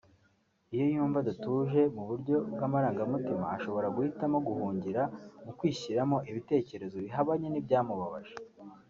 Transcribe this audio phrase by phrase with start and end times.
[0.73, 5.01] Iyo yumva adatuje mu buryo bw’amarangamutima ashobora guhitamo guhungira
[5.45, 8.35] mu kwishyiramo ibitekerezo bihabanye n’ibyamubabaje